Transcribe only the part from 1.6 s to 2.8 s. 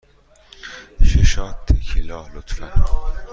تکیلا، لطفاً.